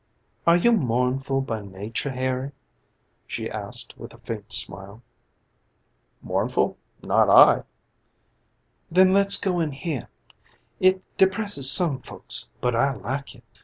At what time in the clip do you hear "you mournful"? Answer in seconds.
0.57-1.41